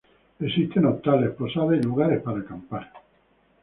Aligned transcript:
Existen 0.39 0.87
hostales, 0.87 1.29
posadas 1.35 1.77
y 1.79 1.83
lugares 1.83 2.23
para 2.23 2.39
acampar. 2.39 2.91